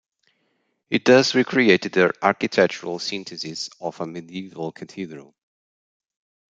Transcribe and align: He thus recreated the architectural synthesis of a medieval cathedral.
He 0.89 0.97
thus 0.97 1.35
recreated 1.35 1.91
the 1.91 2.11
architectural 2.23 2.97
synthesis 2.97 3.69
of 3.79 4.01
a 4.01 4.07
medieval 4.07 4.71
cathedral. 4.71 5.35